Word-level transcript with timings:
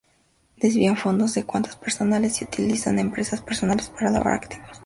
Desvían 0.57 0.97
fondos 0.97 1.37
a 1.37 1.43
cuentas 1.45 1.75
personales 1.75 2.41
y 2.41 2.45
utilizan 2.45 2.97
empresas 2.97 3.39
personales 3.43 3.89
para 3.89 4.09
lavar 4.09 4.33
activos. 4.33 4.79